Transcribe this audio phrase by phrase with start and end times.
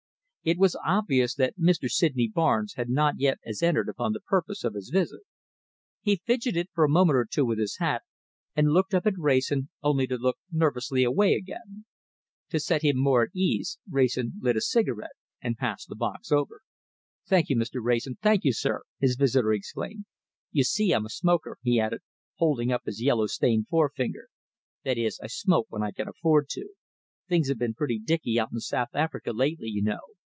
[0.43, 1.87] It was obvious that Mr.
[1.87, 5.21] Sydney Barnes had not as yet entered upon the purpose of his visit.
[6.01, 8.01] He fidgeted for a moment or two with his hat,
[8.55, 11.85] and looked up at Wrayson, only to look nervously away again.
[12.49, 15.11] To set him more at his ease, Wrayson lit a cigarette
[15.41, 16.61] and passed the box over.
[17.27, 17.79] "Thank you, Mr.
[17.79, 18.17] Wrayson!
[18.19, 20.05] Thank you, sir!" his visitor exclaimed.
[20.51, 22.01] "You see I'm a smoker," he added,
[22.37, 24.29] holding up his yellow stained forefinger.
[24.85, 26.69] "That is, I smoke when I can afford to.
[27.29, 29.99] Things have been pretty dicky out in South Africa lately, you know.